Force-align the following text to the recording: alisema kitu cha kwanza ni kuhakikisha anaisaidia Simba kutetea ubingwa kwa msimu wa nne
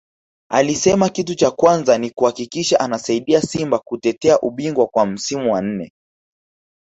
alisema 0.51 1.09
kitu 1.09 1.35
cha 1.35 1.51
kwanza 1.51 1.97
ni 1.97 2.09
kuhakikisha 2.09 2.79
anaisaidia 2.79 3.41
Simba 3.41 3.79
kutetea 3.79 4.39
ubingwa 4.39 4.87
kwa 4.87 5.05
msimu 5.05 5.53
wa 5.53 5.61
nne 5.61 5.91